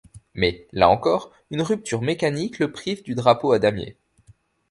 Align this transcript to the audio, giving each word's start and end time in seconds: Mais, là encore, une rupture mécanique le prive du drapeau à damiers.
Mais, 0.33 0.65
là 0.71 0.89
encore, 0.89 1.31
une 1.51 1.61
rupture 1.61 2.01
mécanique 2.01 2.57
le 2.57 2.71
prive 2.71 3.03
du 3.03 3.13
drapeau 3.13 3.51
à 3.51 3.59
damiers. 3.59 3.97